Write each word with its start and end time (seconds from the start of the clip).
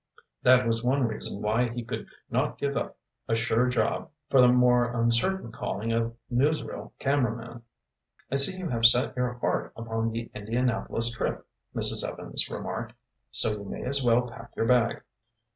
That 0.41 0.65
was 0.65 0.83
one 0.83 1.03
reason 1.03 1.43
why 1.43 1.69
he 1.69 1.83
could 1.85 2.07
not 2.31 2.57
give 2.57 2.75
up 2.75 2.97
a 3.27 3.35
sure 3.35 3.67
job 3.67 4.09
for 4.31 4.41
the 4.41 4.47
more 4.47 4.99
uncertain 4.99 5.51
calling 5.51 5.91
of 5.93 6.17
newsreel 6.31 6.91
cameraman. 6.97 7.61
"I 8.31 8.37
see 8.37 8.57
you 8.57 8.69
have 8.69 8.83
set 8.87 9.15
your 9.15 9.33
heart 9.33 9.73
upon 9.75 10.09
the 10.09 10.31
Indianapolis 10.33 11.11
trip," 11.11 11.45
Mrs. 11.75 12.03
Evans 12.03 12.49
remarked, 12.49 12.93
"so 13.29 13.51
you 13.51 13.63
may 13.63 13.83
as 13.83 14.01
well 14.03 14.27
pack 14.27 14.49
your 14.55 14.65
bag." 14.65 15.03